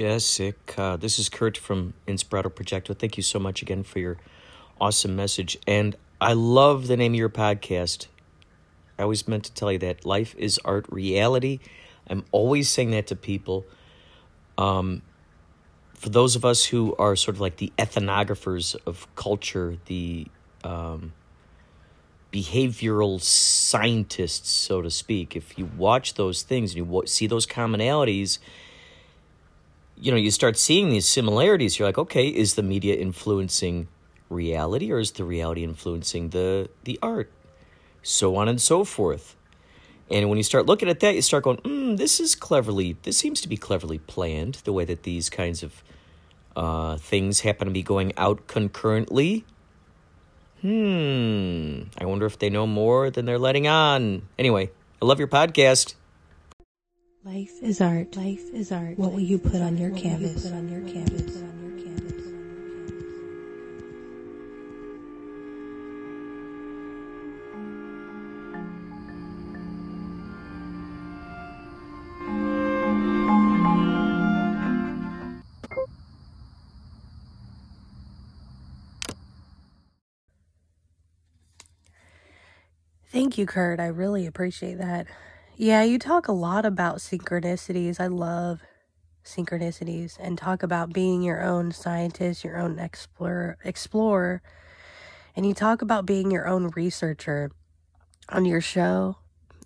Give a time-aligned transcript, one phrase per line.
[0.00, 0.96] Jessica.
[0.98, 2.96] This is Kurt from Inspirato Projecto.
[2.96, 4.16] Thank you so much again for your
[4.80, 5.58] awesome message.
[5.66, 8.06] And I love the name of your podcast.
[8.98, 11.58] I always meant to tell you that life is art reality.
[12.08, 13.66] I'm always saying that to people.
[14.56, 15.02] Um,
[15.92, 20.28] for those of us who are sort of like the ethnographers of culture, the
[20.64, 21.12] um,
[22.32, 28.38] behavioral scientists, so to speak, if you watch those things and you see those commonalities,
[30.00, 31.78] you know, you start seeing these similarities.
[31.78, 33.88] You're like, okay, is the media influencing
[34.28, 37.30] reality or is the reality influencing the the art?
[38.02, 39.36] So on and so forth.
[40.10, 43.16] And when you start looking at that, you start going, mm, this is cleverly, this
[43.16, 45.84] seems to be cleverly planned, the way that these kinds of
[46.56, 49.44] uh, things happen to be going out concurrently.
[50.62, 54.22] Hmm, I wonder if they know more than they're letting on.
[54.36, 54.70] Anyway,
[55.00, 55.94] I love your podcast.
[57.22, 58.16] Life is art.
[58.16, 58.98] Life is art.
[58.98, 60.44] What will you put on your canvas?
[60.44, 61.42] Put on your canvas.
[83.12, 83.78] Thank you, Kurt.
[83.78, 85.06] I really appreciate that.
[85.62, 88.00] Yeah, you talk a lot about synchronicities.
[88.00, 88.62] I love
[89.26, 94.40] synchronicities and talk about being your own scientist, your own explorer, explorer.
[95.36, 97.50] And you talk about being your own researcher
[98.30, 99.18] on your show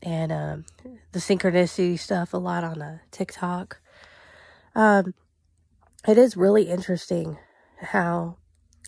[0.03, 0.65] and um,
[1.13, 3.79] the synchronicity stuff a lot on uh, TikTok.
[4.75, 5.15] Um,
[6.09, 7.39] it is really interesting
[7.81, 8.39] how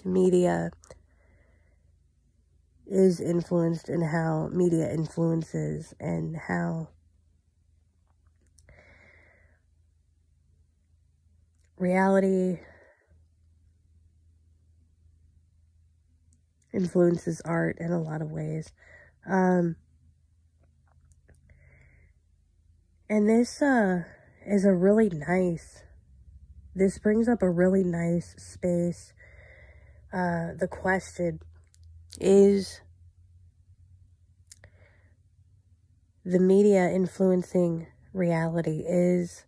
[0.05, 0.73] media
[2.85, 6.89] is influenced and how media influences and how
[11.79, 12.59] reality
[16.73, 18.73] influences art in a lot of ways.
[19.29, 19.77] Um,
[23.09, 24.03] and this uh,
[24.47, 25.83] is a really nice,
[26.75, 29.13] this brings up a really nice space.
[30.13, 31.41] Uh, the question
[32.21, 32.81] is
[36.25, 38.83] the media influencing reality?
[38.87, 39.45] Is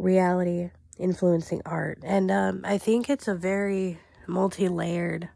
[0.00, 1.98] reality influencing art?
[2.02, 5.28] And um, I think it's a very multi layered.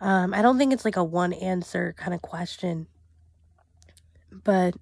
[0.00, 2.86] Um, I don't think it's like a one answer kind of question,
[4.30, 4.74] but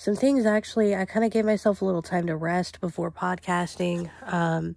[0.00, 4.10] some things actually, I kind of gave myself a little time to rest before podcasting.
[4.22, 4.76] Um,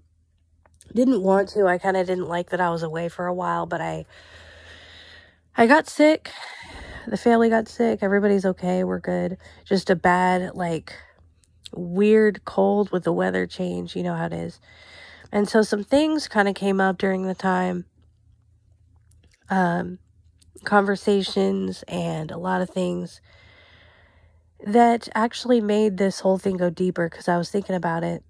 [0.94, 1.66] didn't want to.
[1.66, 4.06] I kind of didn't like that I was away for a while, but I
[5.56, 6.30] I got sick.
[7.08, 8.00] The family got sick.
[8.02, 8.84] Everybody's okay.
[8.84, 9.38] We're good.
[9.66, 10.94] Just a bad like
[11.74, 14.59] weird cold with the weather change, you know how it is.
[15.31, 17.86] And so some things kind of came up during the time.
[19.50, 20.00] Um
[20.63, 23.19] conversations and a lot of things
[24.66, 28.24] that actually made this whole thing go deeper because I was thinking about it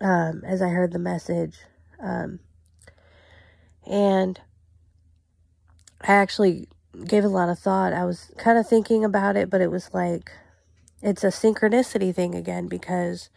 [0.00, 1.56] um, as I heard the message.
[2.00, 2.40] Um,
[3.86, 4.38] and
[6.02, 6.68] I actually
[7.06, 7.92] gave a lot of thought.
[7.92, 10.30] I was kind of thinking about it, but it was like,
[11.02, 13.30] it's a synchronicity thing again because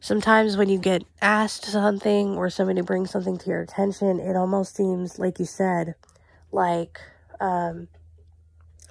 [0.00, 4.76] sometimes when you get asked something or somebody brings something to your attention, it almost
[4.76, 5.94] seems, like you said,
[6.52, 7.00] like,
[7.40, 7.88] um,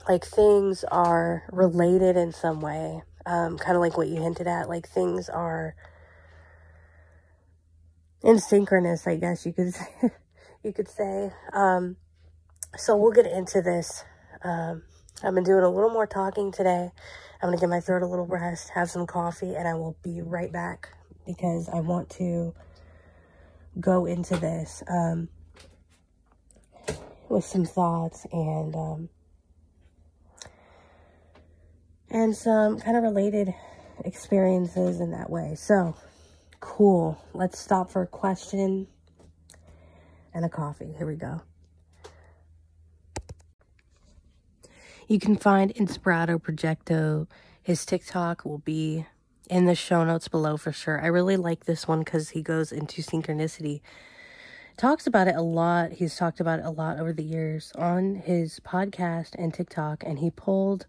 [0.07, 3.01] like things are related in some way.
[3.25, 5.75] Um, kind of like what you hinted at, like things are
[8.21, 9.87] in synchronous, I guess you could say,
[10.63, 11.31] you could say.
[11.53, 11.97] Um,
[12.77, 14.03] so we'll get into this.
[14.43, 14.83] Um,
[15.23, 16.91] I've been doing a little more talking today.
[17.41, 19.97] I'm going to give my throat a little rest, have some coffee, and I will
[20.03, 20.89] be right back
[21.25, 22.53] because I want to
[23.79, 25.29] go into this um,
[27.29, 29.09] with some thoughts and um,
[32.09, 33.53] and some kind of related
[34.03, 35.55] experiences in that way.
[35.55, 35.95] So,
[36.65, 37.23] Cool.
[37.33, 38.87] Let's stop for a question
[40.33, 40.93] and a coffee.
[40.97, 41.41] Here we go.
[45.07, 47.27] You can find Inspirato Projecto.
[47.61, 49.05] His TikTok will be
[49.47, 50.99] in the show notes below for sure.
[50.99, 53.81] I really like this one because he goes into synchronicity.
[54.77, 55.91] Talks about it a lot.
[55.91, 60.17] He's talked about it a lot over the years on his podcast and TikTok, and
[60.17, 60.87] he pulled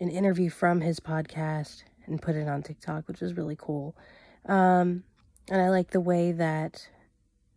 [0.00, 3.94] an interview from his podcast and put it on TikTok, which is really cool.
[4.46, 5.04] Um,
[5.50, 6.88] and I like the way that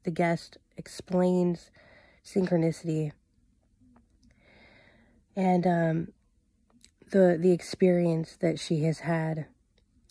[0.03, 1.71] the guest explains
[2.25, 3.13] synchronicity.
[5.37, 6.07] And um,
[7.11, 9.45] the the experience that she has had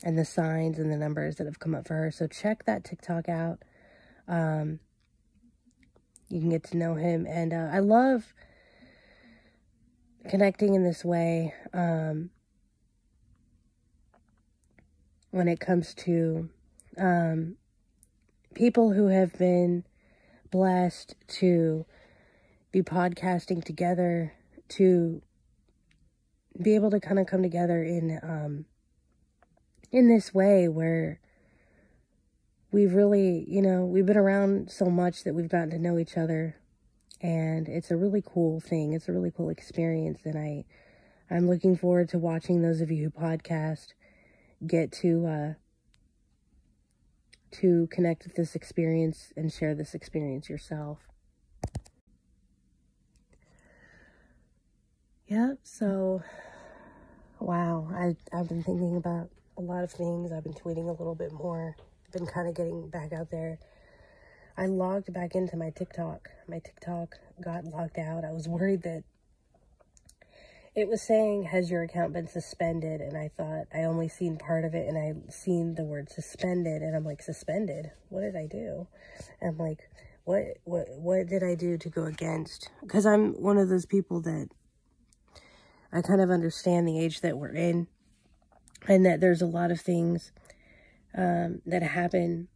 [0.02, 2.10] and the signs and the numbers that have come up for her.
[2.10, 3.58] So check that TikTok out.
[4.28, 4.80] Um,
[6.28, 8.32] you can get to know him, and uh, I love
[10.28, 11.52] connecting in this way.
[11.72, 12.30] Um,
[15.36, 16.48] when it comes to
[16.96, 17.56] um,
[18.54, 19.84] people who have been
[20.50, 21.84] blessed to
[22.72, 24.32] be podcasting together,
[24.70, 25.22] to
[26.60, 28.64] be able to kind of come together in um,
[29.92, 31.20] in this way where
[32.72, 36.16] we've really, you know, we've been around so much that we've gotten to know each
[36.16, 36.56] other
[37.20, 38.92] and it's a really cool thing.
[38.92, 40.64] It's a really cool experience and I
[41.30, 43.88] I'm looking forward to watching those of you who podcast
[44.66, 45.54] get to uh
[47.52, 50.98] to connect with this experience and share this experience yourself.
[55.28, 56.22] Yeah, so
[57.40, 59.28] wow, I I've been thinking about
[59.58, 60.30] a lot of things.
[60.30, 61.74] I've been tweeting a little bit more.
[62.06, 63.58] I've Been kind of getting back out there.
[64.56, 66.28] I logged back into my TikTok.
[66.48, 68.24] My TikTok got locked out.
[68.24, 69.02] I was worried that
[70.76, 73.00] it was saying, has your account been suspended?
[73.00, 76.82] And I thought I only seen part of it and I seen the word suspended
[76.82, 77.90] and I'm like, suspended?
[78.10, 78.86] What did I do?
[79.40, 79.90] And I'm like,
[80.24, 82.70] what, what, what did I do to go against?
[82.80, 84.50] Because I'm one of those people that
[85.92, 87.86] I kind of understand the age that we're in
[88.88, 90.32] and that there's a lot of things
[91.16, 92.48] um, that happen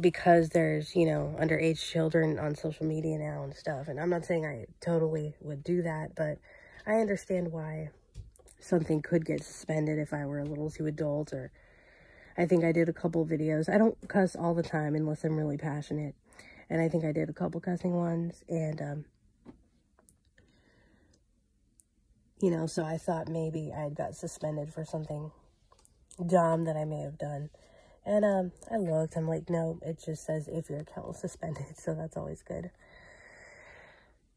[0.00, 3.88] because there's, you know, underage children on social media now and stuff.
[3.88, 6.38] And I'm not saying I totally would do that, but
[6.86, 7.90] I understand why
[8.60, 11.52] something could get suspended if I were a little too adult or
[12.36, 13.72] I think I did a couple videos.
[13.72, 16.14] I don't cuss all the time unless I'm really passionate.
[16.68, 19.04] And I think I did a couple cussing ones and um
[22.40, 25.30] you know, so I thought maybe I had got suspended for something
[26.24, 27.50] dumb that I may have done.
[28.04, 31.76] And um I looked, I'm like, no, it just says if your account was suspended,
[31.76, 32.70] so that's always good.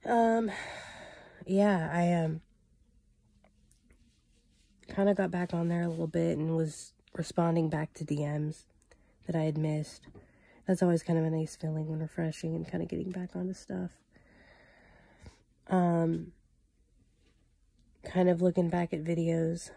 [0.05, 0.51] Um
[1.45, 2.41] yeah, I um
[4.88, 8.63] kind of got back on there a little bit and was responding back to DMs
[9.25, 10.07] that I had missed.
[10.65, 13.53] That's always kind of a nice feeling when refreshing and kind of getting back onto
[13.53, 13.91] stuff.
[15.69, 16.31] Um
[18.12, 19.71] kind of looking back at videos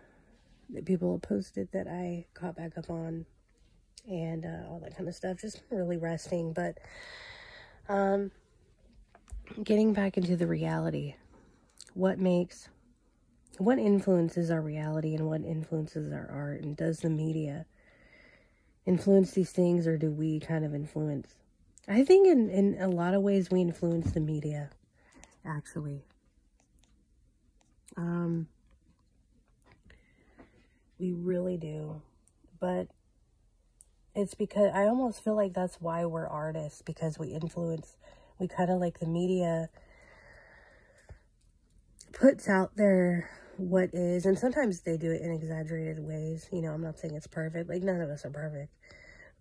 [0.71, 3.27] that people have posted that I caught back up on
[4.09, 5.39] and uh, all that kind of stuff.
[5.41, 6.79] Just really resting, but
[7.91, 8.31] um
[9.65, 11.17] getting back into the reality
[11.95, 12.69] what makes
[13.59, 17.67] what influences our reality and what influences our art and does the media
[18.87, 21.35] influence these things or do we kind of influence
[21.89, 24.71] i think in in a lot of ways we influence the media
[25.45, 26.05] actually
[27.97, 28.47] um
[30.99, 32.01] we really do
[32.61, 32.89] but
[34.15, 37.97] it's because i almost feel like that's why we're artists because we influence
[38.39, 39.69] we kind of like the media
[42.13, 46.49] puts out there what is, and sometimes they do it in exaggerated ways.
[46.53, 47.69] You know, I'm not saying it's perfect.
[47.69, 48.73] Like none of us are perfect,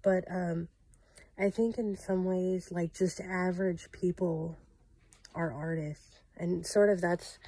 [0.03, 0.67] but um,
[1.37, 4.57] I think in some ways, like just average people
[5.33, 7.39] are artists, and sort of that's.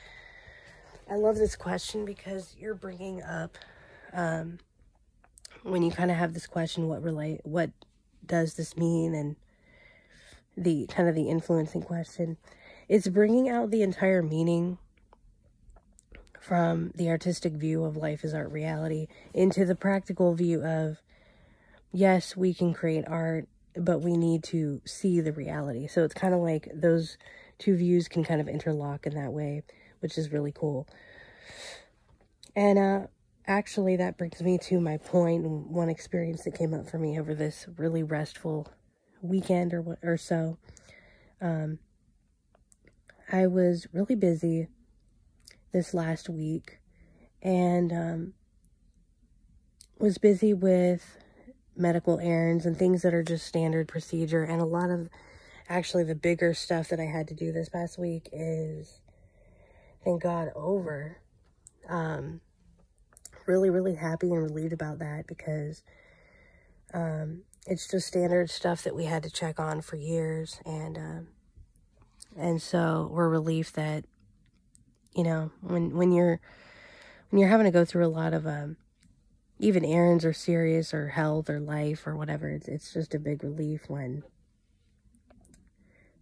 [1.11, 3.57] I love this question because you're bringing up
[4.13, 4.59] um,
[5.63, 7.71] when you kind of have this question, what relate, what
[8.25, 9.35] does this mean, and
[10.55, 12.37] the kind of the influencing question.
[12.87, 14.77] It's bringing out the entire meaning
[16.39, 21.01] from the artistic view of life as art reality into the practical view of
[21.91, 25.87] yes, we can create art, but we need to see the reality.
[25.87, 27.17] So it's kind of like those
[27.59, 29.63] two views can kind of interlock in that way,
[30.01, 30.87] which is really cool.
[32.55, 33.07] And uh,
[33.47, 37.33] actually, that brings me to my point one experience that came up for me over
[37.33, 38.67] this really restful
[39.21, 40.57] weekend or or so.
[41.39, 41.79] Um,
[43.31, 44.67] I was really busy
[45.71, 46.79] this last week
[47.41, 48.33] and um,
[49.97, 51.17] was busy with
[51.75, 54.43] medical errands and things that are just standard procedure.
[54.43, 55.09] And a lot of
[55.69, 58.99] actually the bigger stuff that I had to do this past week is,
[60.03, 61.17] thank God, over.
[61.89, 62.41] Um,
[63.45, 65.83] really, really happy and relieved about that because
[66.93, 70.59] um, it's just standard stuff that we had to check on for years.
[70.65, 74.05] And, uh, and so we're relieved that
[75.15, 76.39] you know, when when you're
[77.29, 78.77] when you're having to go through a lot of um
[79.59, 83.43] even errands or serious or health or life or whatever, it's it's just a big
[83.43, 84.23] relief when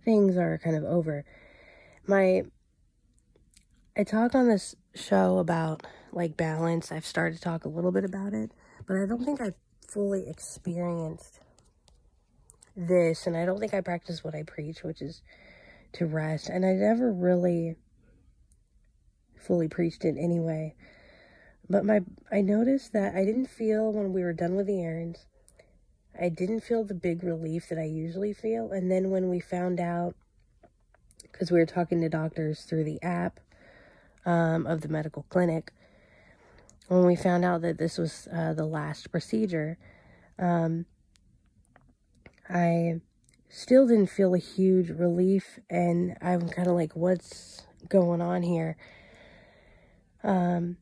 [0.03, 1.23] things are kind of over.
[2.07, 2.43] My
[3.99, 8.05] I talk on this show about like balance, I've started to talk a little bit
[8.05, 8.49] about it,
[8.87, 9.55] but I don't think I've
[9.89, 11.41] fully experienced
[12.77, 15.21] this, and I don't think I practice what I preach, which is
[15.91, 16.47] to rest.
[16.47, 17.75] And I never really
[19.35, 20.75] fully preached it anyway.
[21.69, 21.99] But my
[22.31, 25.25] I noticed that I didn't feel when we were done with the errands.
[26.17, 28.71] I didn't feel the big relief that I usually feel.
[28.71, 30.15] And then when we found out,
[31.21, 33.41] because we were talking to doctors through the app
[34.25, 35.71] um, of the medical clinic,
[36.87, 39.77] when we found out that this was uh, the last procedure,
[40.39, 40.85] um,
[42.49, 43.01] I
[43.49, 45.59] still didn't feel a huge relief.
[45.69, 48.75] And I'm kind of like, what's going on here?
[50.23, 50.77] Um,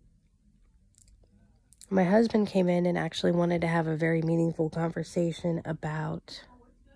[1.89, 6.44] my husband came in and actually wanted to have a very meaningful conversation about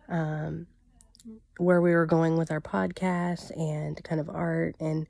[0.09, 0.67] um,
[1.57, 4.75] where we were going with our podcast and kind of art.
[4.79, 5.07] And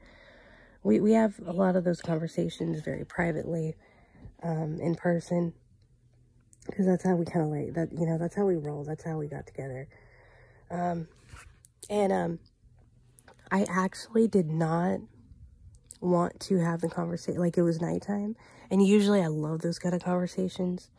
[0.83, 3.75] we, we have a lot of those conversations very privately
[4.43, 5.53] um, in person
[6.65, 8.83] because that's how we kind of like that, you know, that's how we roll.
[8.83, 9.87] That's how we got together.
[10.69, 11.07] Um,
[11.89, 12.39] and um,
[13.51, 14.99] I actually did not
[15.99, 17.39] want to have the conversation.
[17.39, 18.35] Like it was nighttime.
[18.69, 20.89] And usually I love those kind of conversations.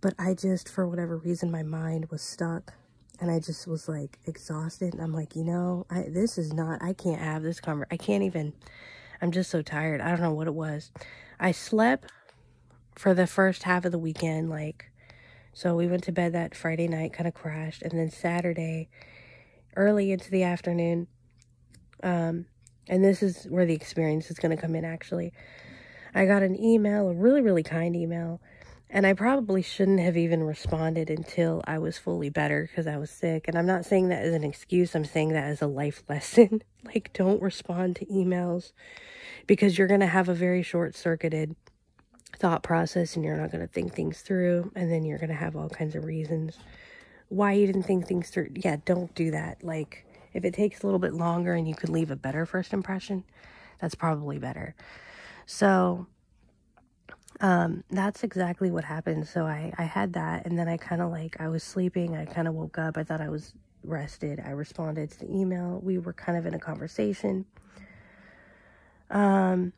[0.00, 2.74] But I just, for whatever reason, my mind was stuck.
[3.20, 4.92] And I just was like exhausted.
[4.92, 7.88] And I'm like, you know, I, this is not, I can't have this conversation.
[7.90, 8.52] I can't even,
[9.20, 10.00] I'm just so tired.
[10.00, 10.90] I don't know what it was.
[11.38, 12.10] I slept
[12.94, 14.50] for the first half of the weekend.
[14.50, 14.90] Like,
[15.52, 17.82] so we went to bed that Friday night, kind of crashed.
[17.82, 18.88] And then Saturday,
[19.76, 21.06] early into the afternoon,
[22.02, 22.46] um,
[22.88, 25.32] and this is where the experience is going to come in actually.
[26.14, 28.40] I got an email, a really, really kind email,
[28.88, 33.10] and I probably shouldn't have even responded until I was fully better because I was
[33.10, 33.48] sick.
[33.48, 36.62] And I'm not saying that as an excuse, I'm saying that as a life lesson.
[36.84, 38.72] like, don't respond to emails
[39.46, 41.56] because you're going to have a very short circuited
[42.36, 44.70] thought process and you're not going to think things through.
[44.76, 46.58] And then you're going to have all kinds of reasons
[47.28, 48.50] why you didn't think things through.
[48.54, 49.64] Yeah, don't do that.
[49.64, 52.72] Like, if it takes a little bit longer and you could leave a better first
[52.72, 53.24] impression,
[53.80, 54.76] that's probably better.
[55.44, 56.06] So,
[57.40, 59.28] um, that's exactly what happened.
[59.28, 62.16] So I, I had that and then I kind of like, I was sleeping.
[62.16, 62.96] I kind of woke up.
[62.96, 63.52] I thought I was
[63.84, 64.42] rested.
[64.44, 65.80] I responded to the email.
[65.82, 67.44] We were kind of in a conversation.
[69.10, 69.72] Um,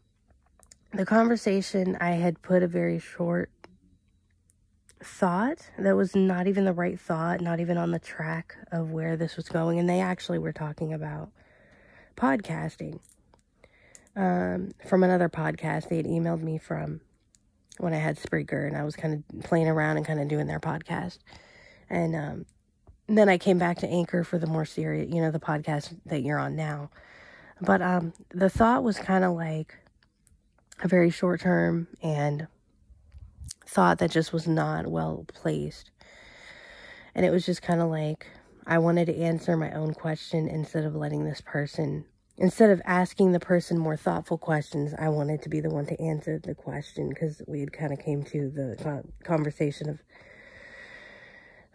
[0.92, 3.50] the conversation, I had put a very short
[5.02, 9.16] thought that was not even the right thought, not even on the track of where
[9.16, 9.78] this was going.
[9.78, 11.30] And they actually were talking about
[12.16, 13.00] podcasting
[14.16, 15.88] um, from another podcast.
[15.88, 17.00] They had emailed me from
[17.78, 20.46] when I had Spreaker and I was kind of playing around and kind of doing
[20.46, 21.18] their podcast.
[21.90, 22.46] And um,
[23.06, 26.22] then I came back to Anchor for the more serious, you know, the podcast that
[26.22, 26.90] you're on now.
[27.60, 29.74] But um, the thought was kind of like
[30.82, 32.46] a very short term and
[33.66, 35.90] thought that just was not well placed.
[37.14, 38.26] And it was just kind of like
[38.66, 42.04] I wanted to answer my own question instead of letting this person,
[42.38, 46.00] instead of asking the person more thoughtful questions, I wanted to be the one to
[46.00, 50.00] answer the question because we had kind of came to the conversation of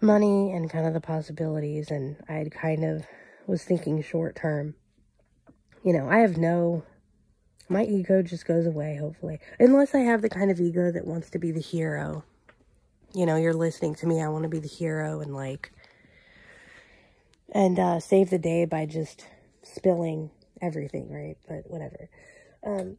[0.01, 1.91] money and kind of the possibilities.
[1.91, 3.05] And I had kind of
[3.45, 4.75] was thinking short term.
[5.83, 6.83] You know, I have no
[7.69, 9.39] my ego just goes away, hopefully.
[9.59, 12.23] Unless I have the kind of ego that wants to be the hero.
[13.13, 15.71] You know, you're listening to me, I want to be the hero and like,
[17.51, 19.25] and uh, save the day by just
[19.61, 20.29] spilling
[20.63, 21.35] everything, right?
[21.47, 22.09] But whatever.
[22.65, 22.97] Um,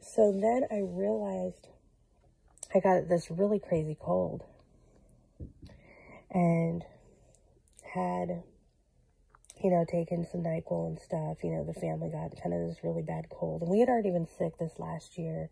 [0.00, 1.68] so then I realized
[2.74, 4.42] I got this really crazy cold
[6.30, 6.84] and
[7.94, 8.42] had
[9.62, 12.82] you know, taking some NyQuil and stuff, you know, the family got kind of this
[12.82, 13.60] really bad cold.
[13.60, 15.50] And we had already been sick this last year.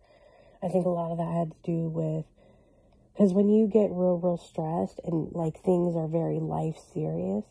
[0.62, 2.25] I think a lot of that had to do with,
[3.12, 7.45] because when you get real, real stressed and like things are very life serious,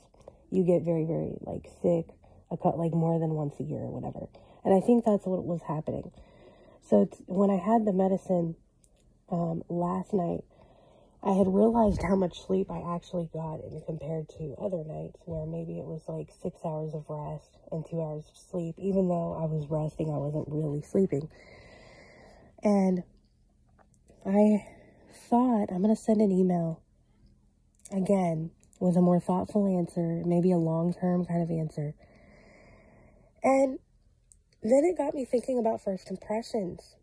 [0.49, 2.07] you get very, very like sick,
[2.51, 4.27] a cut like more than once a year or whatever.
[4.63, 6.11] And I think that's what was happening.
[6.89, 8.55] So when I had the medicine
[9.29, 10.43] um, last night,
[11.23, 15.45] I had realized how much sleep I actually got in compared to other nights where
[15.45, 18.75] maybe it was like six hours of rest and two hours of sleep.
[18.77, 21.27] Even though I was resting, I wasn't really sleeping.
[22.63, 23.03] And
[24.25, 24.65] I
[25.29, 26.81] thought I'm going to send an email
[27.91, 31.93] again with a more thoughtful answer, maybe a long term kind of answer.
[33.47, 33.79] And
[34.61, 36.97] then it got me thinking about first impressions.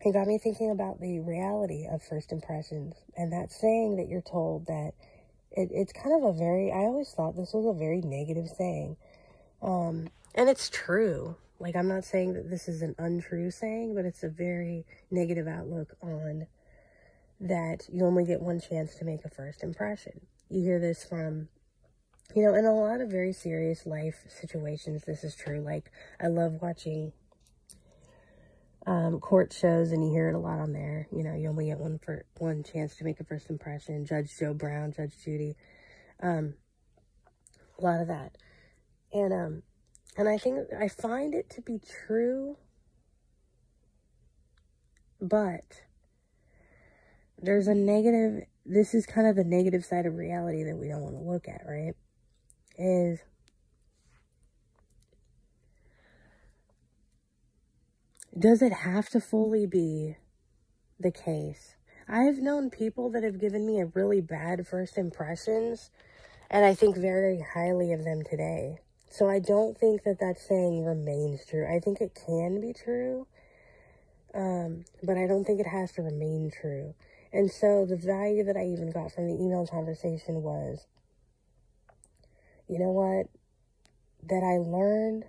[0.00, 4.22] It got me thinking about the reality of first impressions and that saying that you're
[4.22, 4.92] told that
[5.50, 8.96] it, it's kind of a very i always thought this was a very negative saying.
[9.60, 11.36] Um, and it's true.
[11.60, 15.46] Like, I'm not saying that this is an untrue saying, but it's a very negative
[15.46, 16.46] outlook on
[17.38, 20.22] that you only get one chance to make a first impression.
[20.48, 21.48] You hear this from,
[22.34, 25.60] you know, in a lot of very serious life situations, this is true.
[25.60, 27.12] Like, I love watching
[28.86, 31.08] um, court shows, and you hear it a lot on there.
[31.10, 34.06] You know, you only get one for one chance to make a first impression.
[34.06, 35.56] Judge Joe Brown, Judge Judy,
[36.22, 36.54] um,
[37.78, 38.36] a lot of that,
[39.12, 39.62] and um,
[40.16, 42.56] and I think I find it to be true,
[45.20, 45.82] but
[47.40, 51.02] there's a negative, this is kind of the negative side of reality that we don't
[51.02, 51.94] want to look at, right?
[52.78, 53.18] Is
[58.38, 60.16] does it have to fully be
[61.00, 61.74] the case?
[62.08, 65.90] I've known people that have given me a really bad first impressions,
[66.48, 68.78] and I think very highly of them today.
[69.10, 71.66] So I don't think that that saying remains true.
[71.66, 73.26] I think it can be true,
[74.34, 76.94] um, but I don't think it has to remain true.
[77.32, 80.86] And so the value that I even got from the email conversation was,
[82.68, 83.26] you know what?
[84.28, 85.24] That I learned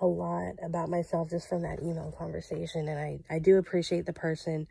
[0.00, 2.88] a lot about myself just from that email conversation.
[2.88, 4.66] And I, I do appreciate the person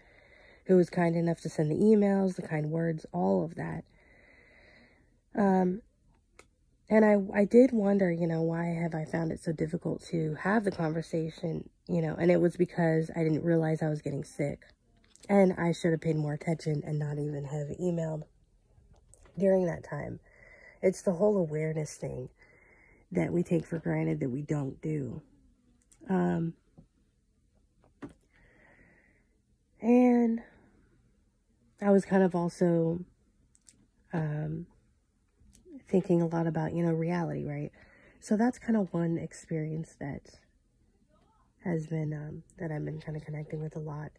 [0.66, 3.84] who was kind enough to send the emails, the kind words, all of that.
[5.36, 5.82] Um,
[6.90, 10.36] and I, I did wonder, you know, why have I found it so difficult to
[10.36, 14.24] have the conversation, you know, and it was because I didn't realize I was getting
[14.24, 14.62] sick.
[15.28, 18.24] And I should have paid more attention and not even have emailed
[19.40, 20.20] during that time.
[20.86, 22.30] It's the whole awareness thing
[23.12, 25.20] that we take for granted that we don't do.
[26.08, 26.54] Um,
[29.82, 30.44] and
[31.82, 33.00] I was kind of also
[34.14, 34.68] um,
[35.90, 37.72] thinking a lot about, you know, reality, right?
[38.20, 40.22] So that's kind of one experience that
[41.64, 44.12] has been, um, that I've been kind of connecting with a lot.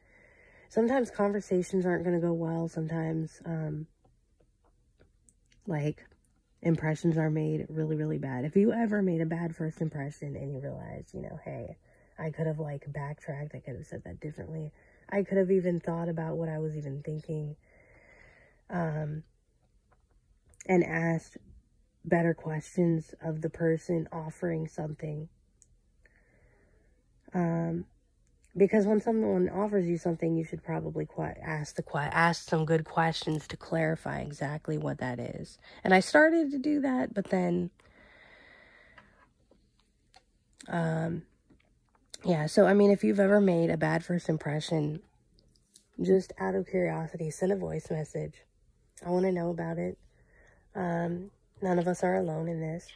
[0.69, 2.67] Sometimes conversations aren't going to go well.
[2.67, 3.87] Sometimes, um,
[5.69, 6.05] like,
[6.67, 8.45] impressions are made really, really bad.
[8.45, 11.77] If you ever made a bad first impression and you realize, you know, hey,
[12.19, 14.73] I could have, like, backtracked, I could have said that differently.
[15.09, 17.55] I could have even thought about what I was even thinking.
[18.69, 19.23] Um,
[20.69, 21.37] and asked
[22.05, 25.29] better questions of the person offering something.
[27.33, 27.85] Um,
[28.57, 31.07] because when someone offers you something, you should probably
[31.43, 35.59] ask the ask some good questions to clarify exactly what that is.
[35.85, 37.71] And I started to do that, but then,
[40.69, 41.23] um,
[42.25, 42.47] yeah.
[42.47, 45.01] So I mean, if you've ever made a bad first impression,
[46.03, 48.35] just out of curiosity, send a voice message.
[49.05, 49.99] I want to know about it.
[50.75, 51.31] Um,
[51.63, 52.87] None of us are alone in this.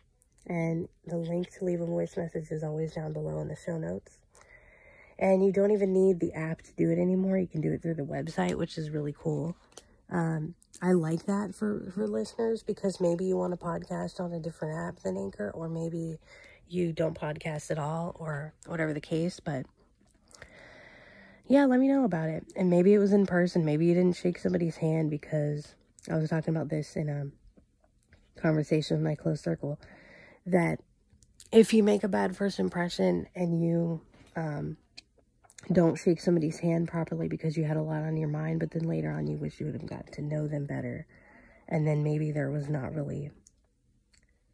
[0.47, 3.79] And the link to leave a voice message is always down below in the show
[3.79, 4.20] notes.
[5.21, 7.39] And you don't even need the app to do it anymore.
[7.39, 9.55] You can do it through the website, which is really cool.
[10.11, 14.41] Um, I like that for, for listeners because maybe you want a podcast on a
[14.41, 16.19] different app than Anchor, or maybe
[16.69, 19.41] you don't podcast at all, or whatever the case.
[19.41, 19.67] But
[21.47, 22.47] yeah, let me know about it.
[22.57, 23.65] And maybe it was in person.
[23.65, 25.75] Maybe you didn't shake somebody's hand because
[26.11, 29.79] I was talking about this in a conversation with my close circle
[30.47, 30.81] that
[31.53, 34.01] if you make a bad first impression and you
[34.37, 34.77] um,
[35.73, 38.89] don't shake somebody's hand properly because you had a lot on your mind, but then
[38.89, 41.07] later on you wish you would have gotten to know them better,
[41.69, 43.31] and then maybe there was not really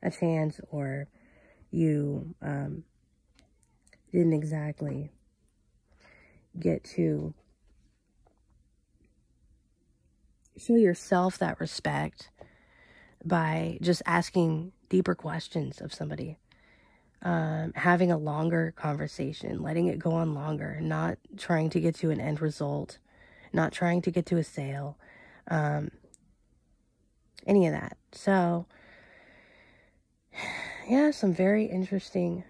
[0.02, 1.08] a chance, or
[1.70, 2.84] you um,
[4.12, 5.10] didn't exactly
[6.58, 7.34] get to
[10.56, 12.30] show yourself that respect
[13.24, 16.38] by just asking deeper questions of somebody,
[17.26, 22.10] um, having a longer conversation, letting it go on longer, not trying to get to
[22.10, 22.98] an end result,
[23.52, 24.96] not trying to get to a sale,
[25.50, 25.90] um,
[27.44, 27.96] any of that.
[28.12, 28.66] So,
[30.88, 32.44] yeah, some very interesting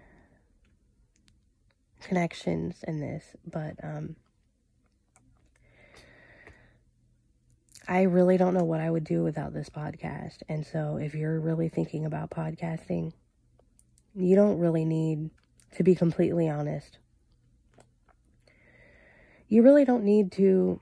[1.99, 4.15] connections in this, but um,
[7.87, 10.43] I really don't know what I would do without this podcast.
[10.47, 13.13] And so if you're really thinking about podcasting,
[14.17, 15.29] you don't really need
[15.75, 16.97] to be completely honest.
[19.47, 20.81] You really don't need to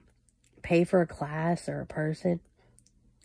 [0.63, 2.39] pay for a class or a person.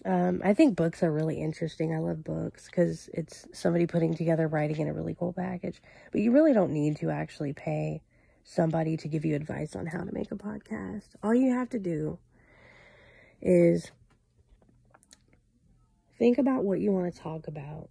[0.05, 1.95] Um, I think books are really interesting.
[1.95, 5.81] I love books because it's somebody putting together writing in a really cool package.
[6.11, 8.03] But you really don't need to actually pay
[8.43, 11.09] somebody to give you advice on how to make a podcast.
[11.23, 12.19] All you have to do
[13.41, 13.91] is
[16.19, 17.91] think about what you want to talk about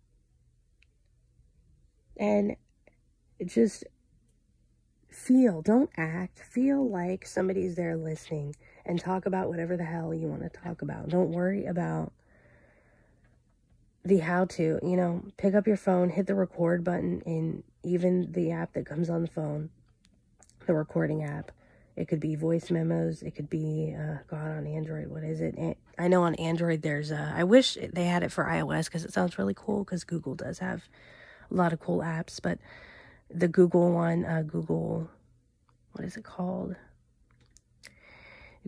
[2.19, 2.55] and
[3.43, 3.85] just
[5.09, 8.55] feel, don't act, feel like somebody's there listening
[8.85, 11.09] and talk about whatever the hell you want to talk about.
[11.09, 12.11] Don't worry about
[14.03, 18.31] the how to, you know, pick up your phone, hit the record button in even
[18.33, 19.69] the app that comes on the phone,
[20.67, 21.51] the recording app.
[21.95, 23.21] It could be voice memos.
[23.21, 25.77] It could be, uh, God, on Android, what is it?
[25.97, 29.11] I know on Android there's, uh, I wish they had it for iOS because it
[29.11, 30.83] sounds really cool because Google does have
[31.51, 32.59] a lot of cool apps, but
[33.29, 35.09] the Google one, uh, Google,
[35.93, 36.75] what is it called?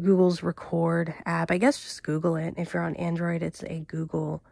[0.01, 1.51] Google's record app.
[1.51, 2.55] I guess just Google it.
[2.57, 4.43] If you're on Android, it's a Google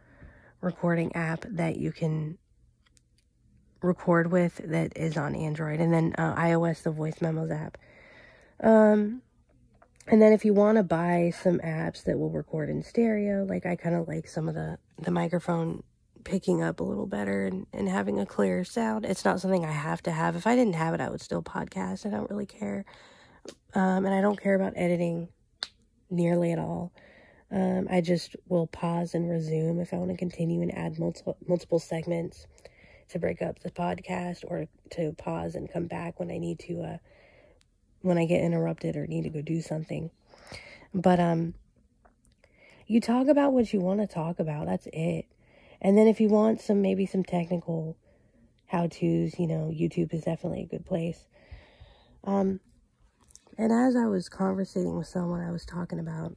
[0.60, 2.38] recording app that you can
[3.82, 5.80] record with that is on Android.
[5.80, 7.78] And then uh, iOS, the voice memos app.
[8.62, 9.22] Um,
[10.06, 13.64] and then if you want to buy some apps that will record in stereo, like
[13.64, 15.82] I kind of like some of the, the microphone
[16.24, 19.04] picking up a little better and, and having a clearer sound.
[19.04, 20.36] It's not something I have to have.
[20.36, 22.06] If I didn't have it, I would still podcast.
[22.06, 22.84] I don't really care.
[23.74, 25.28] Um, and I don't care about editing
[26.10, 26.92] nearly at all.
[27.50, 31.36] Um, I just will pause and resume if I want to continue and add multiple
[31.48, 32.46] multiple segments
[33.08, 36.82] to break up the podcast or to pause and come back when I need to
[36.82, 36.96] uh,
[38.02, 40.10] when I get interrupted or need to go do something.
[40.94, 41.54] But um
[42.90, 44.66] you talk about what you want to talk about.
[44.66, 45.26] That's it.
[45.80, 47.96] And then if you want some maybe some technical
[48.66, 51.26] how-tos, you know, YouTube is definitely a good place.
[52.24, 52.60] Um
[53.58, 56.36] and as I was conversating with someone, I was talking about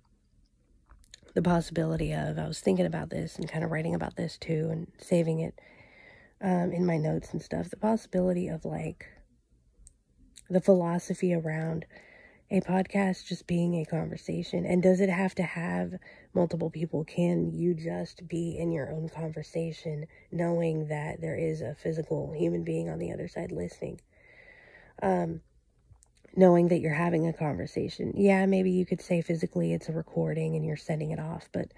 [1.34, 4.69] the possibility of, I was thinking about this and kind of writing about this too
[4.71, 5.60] and saving it
[6.41, 7.69] um, in my notes and stuff.
[7.69, 9.06] The possibility of like
[10.49, 11.86] the philosophy around
[12.51, 14.65] a podcast just being a conversation.
[14.65, 15.93] And does it have to have
[16.34, 17.04] multiple people?
[17.04, 22.63] Can you just be in your own conversation knowing that there is a physical human
[22.63, 24.00] being on the other side listening?
[25.02, 25.41] Um,
[26.36, 28.13] knowing that you're having a conversation.
[28.15, 31.72] Yeah, maybe you could say physically it's a recording and you're sending it off, but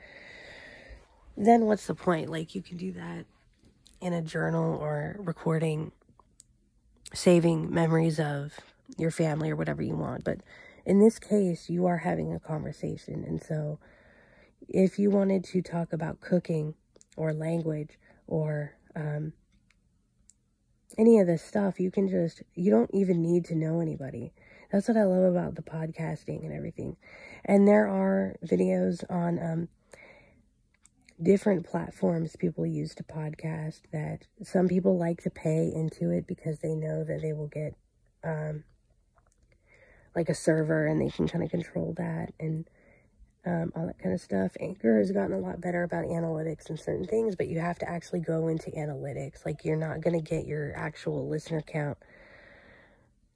[1.37, 2.29] then what's the point?
[2.29, 3.25] Like, you can do that
[3.99, 5.91] in a journal or recording,
[7.13, 8.53] saving memories of
[8.97, 10.23] your family or whatever you want.
[10.23, 10.39] But
[10.85, 13.23] in this case, you are having a conversation.
[13.25, 13.79] And so,
[14.69, 16.75] if you wanted to talk about cooking
[17.17, 17.97] or language
[18.27, 19.33] or um,
[20.97, 24.33] any of this stuff, you can just, you don't even need to know anybody.
[24.71, 26.97] That's what I love about the podcasting and everything.
[27.43, 29.67] And there are videos on um,
[31.21, 36.59] different platforms people use to podcast that some people like to pay into it because
[36.59, 37.75] they know that they will get
[38.23, 38.63] um,
[40.15, 42.67] like a server and they can kind of control that and
[43.45, 44.51] um, all that kind of stuff.
[44.59, 47.89] Anchor has gotten a lot better about analytics and certain things, but you have to
[47.89, 49.45] actually go into analytics.
[49.45, 51.97] Like, you're not going to get your actual listener count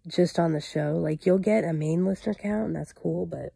[0.08, 0.98] just on the show.
[0.98, 3.54] Like you'll get a main listener count and that's cool, but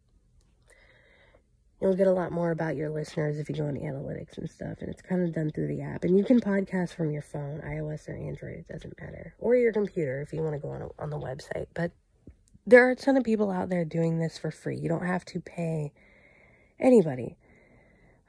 [1.81, 4.77] you'll get a lot more about your listeners if you go into analytics and stuff.
[4.79, 6.03] And it's kind of done through the app.
[6.03, 9.35] And you can podcast from your phone, iOS or Android, it doesn't matter.
[9.39, 11.67] Or your computer if you want to go on, a, on the website.
[11.73, 11.91] But
[12.65, 14.77] there are a ton of people out there doing this for free.
[14.77, 15.91] You don't have to pay
[16.83, 17.37] anybody.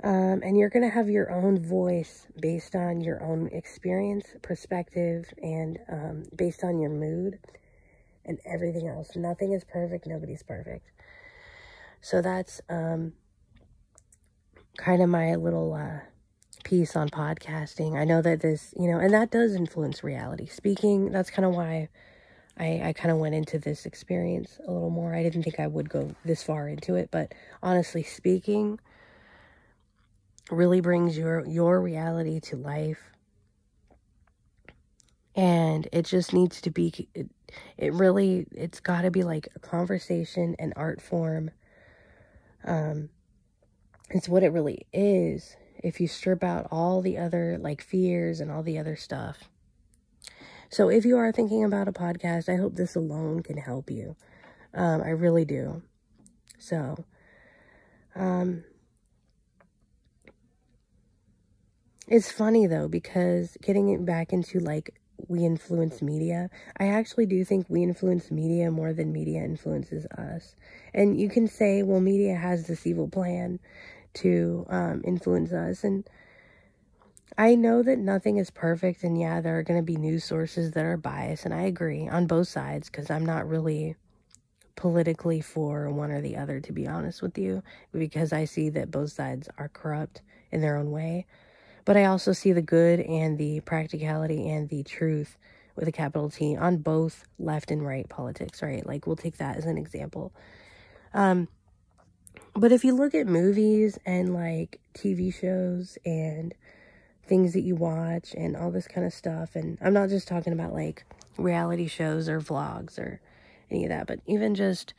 [0.02, 5.24] Um, and you're going to have your own voice based on your own experience, perspective,
[5.42, 7.38] and um, based on your mood
[8.24, 9.16] and everything else.
[9.16, 10.90] Nothing is perfect, nobody's perfect.
[12.00, 13.14] So that's um,
[14.76, 16.00] kind of my little uh,
[16.64, 17.96] piece on podcasting.
[17.96, 20.46] I know that this, you know, and that does influence reality.
[20.46, 21.88] Speaking, that's kind of why
[22.58, 25.14] I, I kind of went into this experience a little more.
[25.14, 28.78] I didn't think I would go this far into it, but honestly speaking,
[30.50, 33.00] really brings your your reality to life.
[35.34, 37.28] And it just needs to be it,
[37.76, 41.50] it really it's got to be like a conversation an art form.
[42.64, 43.08] Um
[44.10, 45.56] it's what it really is.
[45.82, 49.48] If you strip out all the other like fears and all the other stuff
[50.70, 54.16] so if you are thinking about a podcast i hope this alone can help you
[54.74, 55.82] um i really do
[56.58, 57.04] so
[58.16, 58.64] um
[62.08, 64.94] it's funny though because getting it back into like
[65.28, 66.50] we influence media.
[66.78, 70.54] I actually do think we influence media more than media influences us.
[70.92, 73.58] And you can say, well, media has this evil plan
[74.14, 75.84] to um, influence us.
[75.84, 76.08] And
[77.36, 79.02] I know that nothing is perfect.
[79.02, 81.44] And yeah, there are going to be news sources that are biased.
[81.44, 83.96] And I agree on both sides because I'm not really
[84.76, 88.90] politically for one or the other, to be honest with you, because I see that
[88.90, 91.26] both sides are corrupt in their own way.
[91.84, 95.36] But I also see the good and the practicality and the truth
[95.76, 98.86] with a capital T on both left and right politics, right?
[98.86, 100.32] Like we'll take that as an example.
[101.12, 101.48] Um
[102.56, 106.54] but if you look at movies and like TV shows and
[107.26, 110.52] things that you watch and all this kind of stuff and I'm not just talking
[110.52, 111.04] about like
[111.38, 113.20] reality shows or vlogs or
[113.70, 114.94] any of that, but even just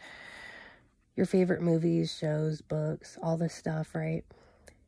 [1.15, 4.23] your favorite movies, shows, books, all this stuff, right?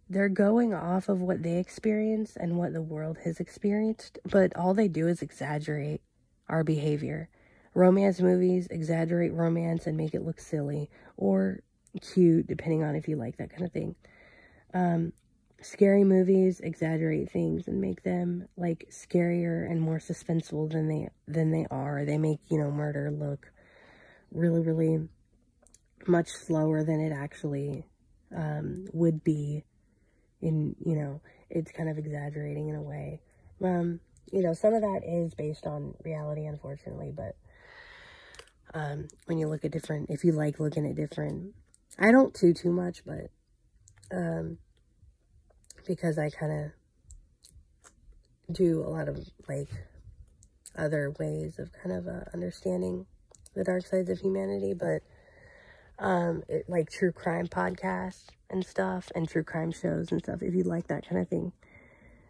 [0.09, 4.73] They're going off of what they experience and what the world has experienced, but all
[4.73, 6.01] they do is exaggerate
[6.49, 7.29] our behavior.
[7.73, 11.59] Romance movies exaggerate romance and make it look silly or
[12.01, 13.95] cute, depending on if you like that kind of thing.
[14.73, 15.13] Um,
[15.61, 21.51] scary movies exaggerate things and make them like scarier and more suspenseful than they than
[21.51, 22.05] they are.
[22.05, 23.51] They make you know murder look
[24.31, 25.07] really really
[26.05, 27.85] much slower than it actually
[28.35, 29.63] um, would be.
[30.41, 33.19] In you know, it's kind of exaggerating in a way.
[33.63, 33.99] Um,
[34.31, 37.35] you know, some of that is based on reality, unfortunately, but
[38.73, 41.55] um, when you look at different, if you like looking at different,
[41.97, 43.31] I don't too too much, but
[44.11, 44.59] um,
[45.87, 46.71] because I kind of
[48.55, 49.69] do a lot of like
[50.75, 53.05] other ways of kind of uh, understanding
[53.55, 55.01] the dark sides of humanity, but
[55.99, 60.53] um, it, like true crime podcasts and stuff and true crime shows and stuff, if
[60.53, 61.51] you like that kind of thing.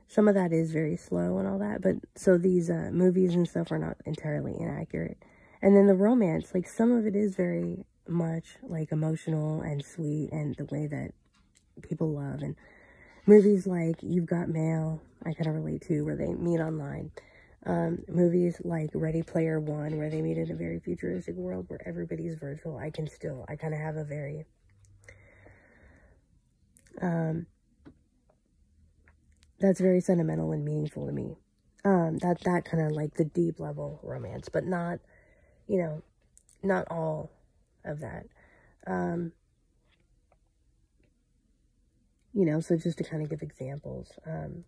[0.07, 3.45] Some of that is very slow and all that, but so these uh, movies and
[3.47, 5.17] stuff are not entirely inaccurate.
[5.61, 10.31] And then the romance, like some of it is very much like emotional and sweet
[10.31, 11.11] and the way that
[11.81, 12.55] people love and
[13.27, 17.11] movies like You've Got Mail, I kind of relate to, where they meet online.
[17.65, 21.85] Um, movies like Ready Player One, where they meet in a very futuristic world where
[21.85, 22.77] everybody's virtual.
[22.77, 24.45] I can still, I kind of have a very,
[27.01, 27.45] um,
[29.59, 31.35] that's very sentimental and meaningful to me.
[31.83, 34.99] Um, that, that kind of like the deep level romance, but not,
[35.67, 36.01] you know,
[36.63, 37.31] not all
[37.83, 38.27] of that.
[38.85, 39.33] Um,
[42.37, 44.63] you know, so just to kind of give examples, um,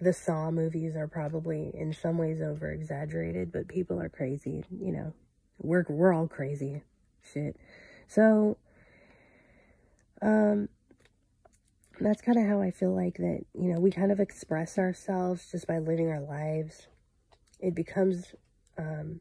[0.00, 4.90] the Saw movies are probably in some ways over exaggerated, but people are crazy, you
[4.90, 5.12] know.
[5.58, 6.82] We're we're all crazy.
[7.32, 7.56] Shit.
[8.08, 8.56] So
[10.20, 10.68] um
[12.00, 15.48] that's kind of how I feel like that, you know, we kind of express ourselves
[15.52, 16.88] just by living our lives.
[17.60, 18.34] It becomes
[18.76, 19.20] um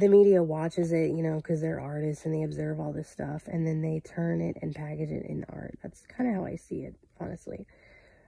[0.00, 3.42] the media watches it, you know, because they're artists and they observe all this stuff
[3.46, 5.78] and then they turn it and package it in art.
[5.82, 7.66] That's kind of how I see it, honestly.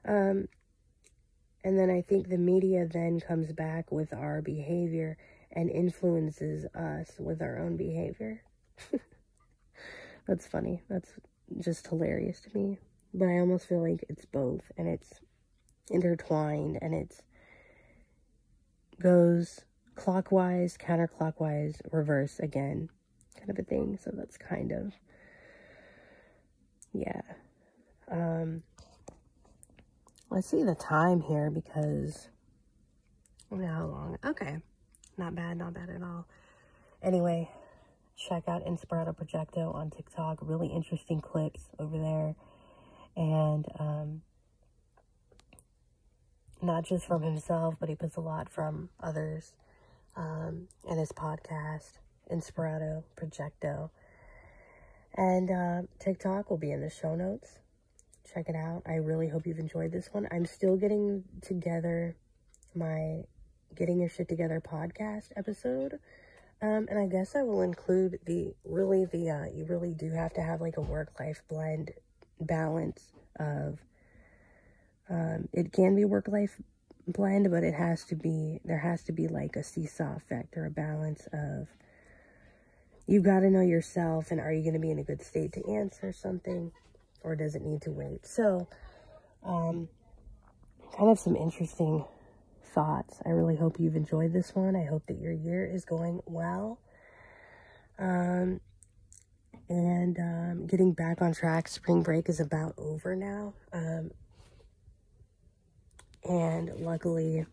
[0.06, 0.48] Um,
[1.64, 5.16] and then I think the media then comes back with our behavior
[5.52, 8.42] and influences us with our own behavior.
[10.26, 10.82] That's funny.
[10.90, 11.10] That's
[11.58, 12.78] just hilarious to me.
[13.14, 15.20] But I almost feel like it's both and it's
[15.90, 17.22] intertwined and it's
[19.00, 19.60] goes
[19.94, 22.88] clockwise, counterclockwise, reverse again,
[23.38, 23.98] kind of a thing.
[24.02, 24.92] So that's kind of,
[26.92, 27.20] yeah.
[28.10, 28.62] Um,
[30.30, 32.28] let's see the time here because,
[33.50, 34.18] how long.
[34.24, 34.58] Okay.
[35.18, 36.26] Not bad, not bad at all.
[37.02, 37.50] Anyway,
[38.16, 40.38] check out Inspirato Projecto on TikTok.
[40.40, 42.34] Really interesting clips over there.
[43.14, 44.22] And, um,
[46.62, 49.52] not just from himself, but he puts a lot from others
[50.16, 51.92] um, and his podcast,
[52.30, 53.90] Inspirato Projecto.
[55.14, 57.58] And uh, TikTok will be in the show notes.
[58.32, 58.82] Check it out.
[58.86, 60.26] I really hope you've enjoyed this one.
[60.30, 62.16] I'm still getting together
[62.74, 63.24] my
[63.74, 65.98] Getting Your Shit Together podcast episode.
[66.60, 70.32] Um, and I guess I will include the really the uh, you really do have
[70.34, 71.90] to have like a work life blend
[72.40, 73.78] balance of
[75.10, 76.60] um, it can be work life
[77.06, 80.66] blend, but it has to be, there has to be like a seesaw effect or
[80.66, 81.68] a balance of
[83.06, 85.52] you've got to know yourself and are you going to be in a good state
[85.52, 86.72] to answer something
[87.22, 88.26] or does it need to wait?
[88.26, 88.68] So,
[89.44, 89.88] um,
[90.96, 92.04] kind of some interesting
[92.74, 93.20] thoughts.
[93.24, 94.76] I really hope you've enjoyed this one.
[94.76, 96.78] I hope that your year is going well.
[97.98, 98.60] Um,
[99.68, 101.68] and um, getting back on track.
[101.68, 103.54] Spring break is about over now.
[103.72, 104.10] Um,
[106.24, 107.46] and luckily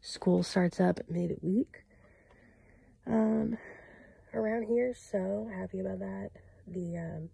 [0.00, 1.84] school starts up midweek
[3.06, 3.56] um
[4.34, 6.30] around here so happy about that.
[6.66, 7.30] The um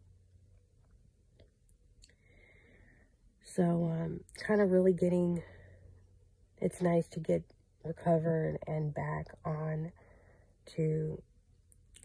[3.42, 5.42] so um kind of really getting
[6.58, 7.42] it's nice to get
[7.84, 9.90] recovered and back on
[10.76, 11.20] to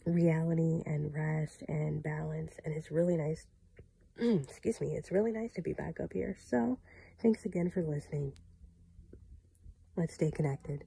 [0.06, 3.46] reality and rest and balance and it's really nice
[4.20, 6.80] excuse me it's really nice to be back up here so
[7.20, 8.34] Thanks again for listening.
[9.96, 10.84] Let's stay connected.